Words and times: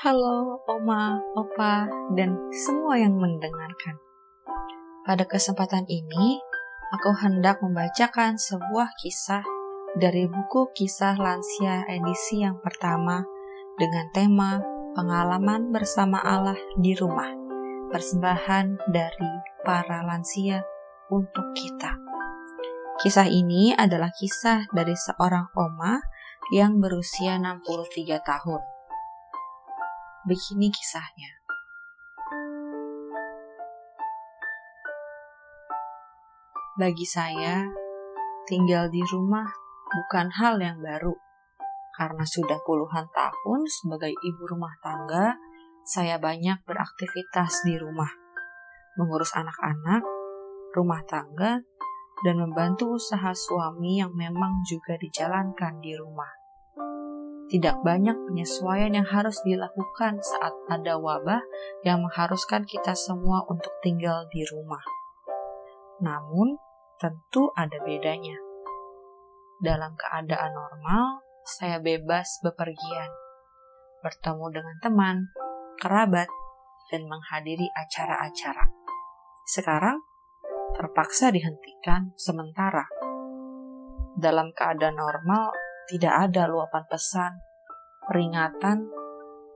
Halo 0.00 0.64
Oma, 0.64 1.20
Opa, 1.36 1.84
dan 2.16 2.32
semua 2.48 2.96
yang 2.96 3.20
mendengarkan. 3.20 4.00
Pada 5.04 5.28
kesempatan 5.28 5.84
ini, 5.92 6.40
aku 6.88 7.12
hendak 7.20 7.60
membacakan 7.60 8.40
sebuah 8.40 8.96
kisah 8.96 9.44
dari 10.00 10.24
buku 10.24 10.72
Kisah 10.72 11.20
Lansia 11.20 11.84
edisi 11.84 12.40
yang 12.40 12.56
pertama 12.64 13.28
dengan 13.76 14.08
tema 14.16 14.64
Pengalaman 14.96 15.68
Bersama 15.68 16.24
Allah 16.24 16.56
di 16.80 16.96
Rumah, 16.96 17.36
persembahan 17.92 18.88
dari 18.88 19.32
para 19.68 20.00
lansia 20.00 20.64
untuk 21.12 21.44
kita. 21.52 21.92
Kisah 23.04 23.28
ini 23.28 23.76
adalah 23.76 24.08
kisah 24.16 24.64
dari 24.72 24.96
seorang 24.96 25.52
oma 25.60 26.00
yang 26.56 26.80
berusia 26.80 27.36
63 27.36 28.16
tahun 28.24 28.69
Begini 30.20 30.68
kisahnya. 30.68 31.32
Bagi 36.76 37.08
saya, 37.08 37.64
tinggal 38.44 38.92
di 38.92 39.00
rumah 39.08 39.48
bukan 39.88 40.28
hal 40.28 40.60
yang 40.60 40.76
baru. 40.84 41.16
Karena 41.96 42.20
sudah 42.28 42.60
puluhan 42.68 43.08
tahun 43.16 43.64
sebagai 43.64 44.12
ibu 44.12 44.44
rumah 44.44 44.76
tangga, 44.84 45.40
saya 45.88 46.20
banyak 46.20 46.68
beraktivitas 46.68 47.64
di 47.64 47.80
rumah. 47.80 48.12
Mengurus 49.00 49.32
anak-anak, 49.32 50.04
rumah 50.76 51.00
tangga, 51.08 51.64
dan 52.20 52.36
membantu 52.36 53.00
usaha 53.00 53.32
suami 53.32 54.04
yang 54.04 54.12
memang 54.12 54.60
juga 54.68 55.00
dijalankan 55.00 55.80
di 55.80 55.96
rumah 55.96 56.39
tidak 57.50 57.82
banyak 57.82 58.14
penyesuaian 58.30 58.94
yang 58.94 59.08
harus 59.10 59.34
dilakukan 59.42 60.22
saat 60.22 60.54
ada 60.70 60.94
wabah 60.94 61.42
yang 61.82 62.06
mengharuskan 62.06 62.62
kita 62.62 62.94
semua 62.94 63.42
untuk 63.50 63.74
tinggal 63.82 64.30
di 64.30 64.46
rumah. 64.46 64.82
Namun, 65.98 66.54
tentu 67.02 67.50
ada 67.58 67.74
bedanya. 67.82 68.38
Dalam 69.58 69.98
keadaan 69.98 70.54
normal, 70.54 71.26
saya 71.42 71.82
bebas 71.82 72.38
bepergian, 72.46 73.10
bertemu 74.00 74.46
dengan 74.54 74.76
teman, 74.78 75.16
kerabat, 75.82 76.30
dan 76.94 77.02
menghadiri 77.10 77.66
acara-acara. 77.74 78.70
Sekarang, 79.42 79.98
terpaksa 80.78 81.34
dihentikan 81.34 82.14
sementara. 82.14 82.86
Dalam 84.14 84.54
keadaan 84.54 84.94
normal, 84.94 85.50
tidak 85.90 86.30
ada 86.30 86.46
luapan 86.46 86.86
pesan, 86.86 87.32
peringatan, 88.06 88.86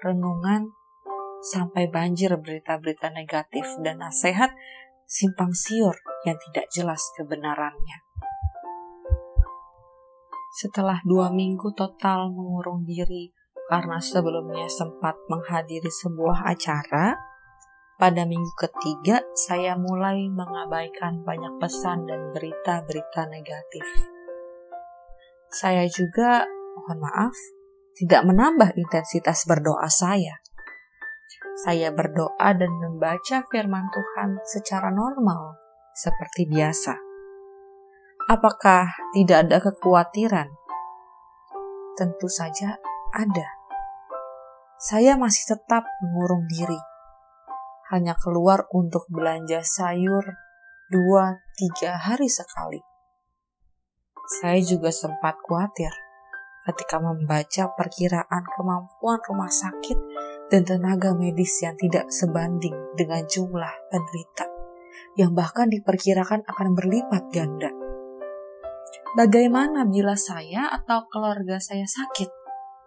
renungan, 0.00 0.72
sampai 1.44 1.92
banjir 1.92 2.32
berita-berita 2.40 3.12
negatif 3.12 3.68
dan 3.84 4.00
nasihat 4.00 4.48
simpang 5.04 5.52
siur 5.52 5.92
yang 6.24 6.40
tidak 6.48 6.72
jelas 6.72 7.02
kebenarannya. 7.20 7.98
Setelah 10.56 11.04
dua 11.04 11.28
minggu 11.28 11.76
total 11.76 12.32
mengurung 12.32 12.88
diri 12.88 13.32
karena 13.68 14.00
sebelumnya 14.00 14.68
sempat 14.68 15.16
menghadiri 15.28 15.88
sebuah 15.88 16.44
acara, 16.44 17.16
pada 17.96 18.22
minggu 18.28 18.52
ketiga 18.58 19.24
saya 19.32 19.78
mulai 19.80 20.28
mengabaikan 20.28 21.24
banyak 21.24 21.56
pesan 21.56 22.04
dan 22.04 22.34
berita-berita 22.36 23.30
negatif. 23.32 24.11
Saya 25.52 25.84
juga, 25.84 26.48
mohon 26.48 27.04
maaf, 27.04 27.36
tidak 27.92 28.24
menambah 28.24 28.72
intensitas 28.72 29.44
berdoa 29.44 29.84
saya. 29.92 30.40
Saya 31.60 31.92
berdoa 31.92 32.56
dan 32.56 32.72
membaca 32.80 33.44
firman 33.52 33.84
Tuhan 33.92 34.40
secara 34.48 34.88
normal, 34.88 35.60
seperti 35.92 36.48
biasa. 36.48 36.96
Apakah 38.32 38.96
tidak 39.12 39.44
ada 39.44 39.60
kekhawatiran? 39.60 40.48
Tentu 42.00 42.32
saja 42.32 42.80
ada. 43.12 43.48
Saya 44.80 45.20
masih 45.20 45.52
tetap 45.52 45.84
mengurung 46.00 46.48
diri. 46.48 46.80
Hanya 47.92 48.16
keluar 48.16 48.64
untuk 48.72 49.04
belanja 49.12 49.60
sayur 49.60 50.24
dua 50.88 51.44
tiga 51.60 52.00
hari 52.00 52.32
sekali 52.32 52.80
saya 54.40 54.60
juga 54.64 54.88
sempat 54.88 55.36
khawatir 55.44 55.92
ketika 56.64 57.02
membaca 57.02 57.68
perkiraan 57.74 58.44
kemampuan 58.54 59.18
rumah 59.28 59.50
sakit 59.50 59.98
dan 60.48 60.62
tenaga 60.64 61.12
medis 61.12 61.60
yang 61.60 61.76
tidak 61.76 62.08
sebanding 62.08 62.72
dengan 62.96 63.26
jumlah 63.28 63.72
penderita, 63.90 64.46
yang 65.20 65.36
bahkan 65.36 65.68
diperkirakan 65.68 66.46
akan 66.46 66.68
berlipat 66.72 67.28
ganda. 67.34 67.72
Bagaimana 69.12 69.84
bila 69.84 70.16
saya 70.16 70.72
atau 70.72 71.04
keluarga 71.12 71.60
saya 71.60 71.84
sakit 71.84 72.30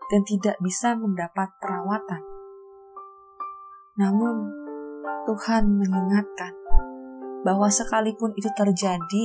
dan 0.10 0.22
tidak 0.26 0.58
bisa 0.64 0.98
mendapat 0.98 1.54
perawatan? 1.62 2.22
Namun, 4.02 4.50
Tuhan 5.30 5.70
mengingatkan 5.78 6.54
bahwa 7.46 7.70
sekalipun 7.70 8.34
itu 8.34 8.50
terjadi 8.58 9.24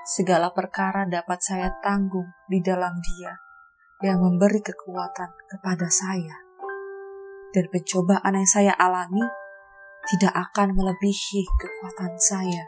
Segala 0.00 0.48
perkara 0.56 1.04
dapat 1.04 1.44
saya 1.44 1.76
tanggung 1.84 2.32
di 2.48 2.64
dalam 2.64 2.96
Dia 3.04 3.36
yang 4.00 4.24
memberi 4.24 4.64
kekuatan 4.64 5.28
kepada 5.44 5.92
saya. 5.92 6.40
Dan 7.52 7.68
pencobaan 7.68 8.32
yang 8.32 8.48
saya 8.48 8.72
alami 8.80 9.20
tidak 10.08 10.32
akan 10.32 10.72
melebihi 10.72 11.44
kekuatan 11.60 12.16
saya. 12.16 12.64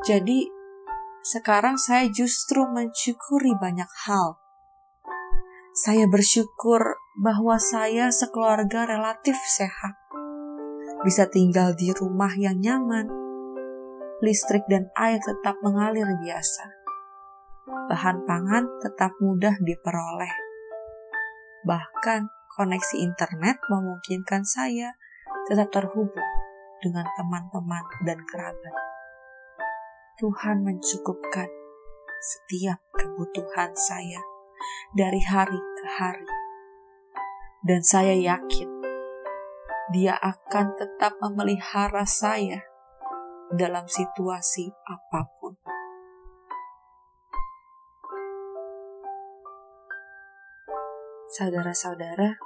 Jadi, 0.00 0.48
sekarang 1.20 1.76
saya 1.76 2.08
justru 2.08 2.64
mensyukuri 2.64 3.52
banyak 3.60 3.90
hal. 4.08 4.40
Saya 5.76 6.08
bersyukur 6.08 6.96
bahwa 7.20 7.60
saya 7.60 8.08
sekeluarga 8.08 8.88
relatif 8.88 9.36
sehat, 9.44 9.92
bisa 11.04 11.28
tinggal 11.28 11.76
di 11.76 11.92
rumah 11.92 12.32
yang 12.32 12.56
nyaman, 12.64 13.25
listrik 14.24 14.64
dan 14.70 14.88
air 14.96 15.20
tetap 15.20 15.60
mengalir 15.60 16.08
biasa. 16.24 16.64
Bahan 17.66 18.24
pangan 18.24 18.64
tetap 18.80 19.12
mudah 19.20 19.52
diperoleh. 19.60 20.34
Bahkan 21.66 22.20
koneksi 22.56 22.96
internet 23.02 23.60
memungkinkan 23.68 24.46
saya 24.46 24.96
tetap 25.50 25.68
terhubung 25.74 26.30
dengan 26.80 27.04
teman-teman 27.18 27.84
dan 28.06 28.18
kerabat. 28.24 28.74
Tuhan 30.16 30.64
mencukupkan 30.64 31.50
setiap 32.22 32.80
kebutuhan 32.96 33.76
saya 33.76 34.22
dari 34.96 35.20
hari 35.20 35.60
ke 35.60 35.86
hari. 36.00 36.30
Dan 37.66 37.82
saya 37.82 38.14
yakin 38.14 38.70
dia 39.90 40.14
akan 40.18 40.78
tetap 40.78 41.18
memelihara 41.18 42.06
saya 42.06 42.62
dalam 43.54 43.86
situasi 43.86 44.66
apa 44.86 45.30
pun. 45.38 45.54
Saudara-saudara, 51.36 52.38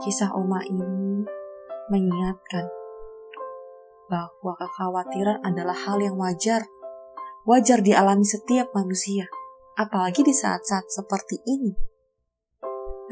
kisah 0.00 0.30
Oma 0.38 0.62
ini 0.64 1.26
mengingatkan 1.90 2.70
bahwa 4.06 4.54
kekhawatiran 4.54 5.42
adalah 5.42 5.74
hal 5.74 5.98
yang 5.98 6.14
wajar. 6.14 6.62
Wajar 7.44 7.84
dialami 7.84 8.24
setiap 8.24 8.72
manusia, 8.72 9.28
apalagi 9.76 10.24
di 10.24 10.32
saat-saat 10.32 10.88
seperti 10.88 11.44
ini. 11.44 11.76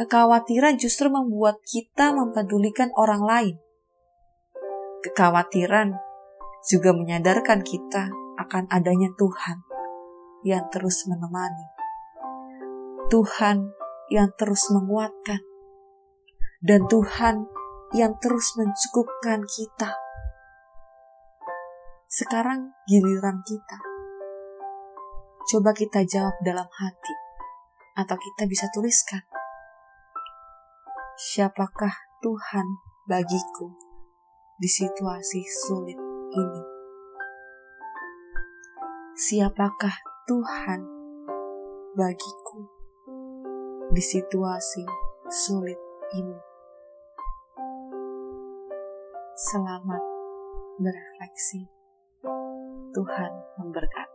Kekhawatiran 0.01 0.81
justru 0.81 1.13
membuat 1.13 1.61
kita 1.69 2.17
mempedulikan 2.17 2.89
orang 2.97 3.21
lain. 3.21 3.57
Kekhawatiran 5.05 6.12
juga 6.63 6.95
menyadarkan 6.95 7.67
kita 7.67 8.15
akan 8.39 8.71
adanya 8.71 9.11
Tuhan 9.19 9.67
yang 10.47 10.71
terus 10.71 11.07
menemani. 11.11 11.67
Tuhan 13.11 13.75
yang 14.11 14.31
terus 14.39 14.71
menguatkan. 14.71 15.43
Dan 16.63 16.87
Tuhan 16.87 17.51
yang 17.91 18.15
terus 18.23 18.55
mencukupkan 18.55 19.43
kita. 19.51 19.91
Sekarang 22.07 22.71
giliran 22.87 23.43
kita. 23.43 23.79
Coba 25.51 25.75
kita 25.75 26.07
jawab 26.07 26.39
dalam 26.47 26.71
hati. 26.71 27.15
Atau 27.99 28.15
kita 28.15 28.47
bisa 28.47 28.71
tuliskan. 28.71 29.27
Siapakah 31.19 31.93
Tuhan 32.23 32.67
bagiku 33.11 33.75
di 34.57 34.71
situasi 34.71 35.43
sulit 35.67 36.12
siapakah 39.23 39.95
Tuhan 40.27 40.83
bagiku 41.95 42.67
di 43.95 44.03
situasi 44.03 44.83
sulit 45.31 45.79
ini. 46.19 46.39
Selamat 49.39 50.03
berefleksi. 50.83 51.71
Tuhan 52.91 53.33
memberkati. 53.63 54.12